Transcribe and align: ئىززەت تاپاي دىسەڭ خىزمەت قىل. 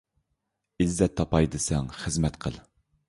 ئىززەت 0.85 1.13
تاپاي 1.21 1.49
دىسەڭ 1.57 1.93
خىزمەت 2.01 2.41
قىل. 2.47 2.59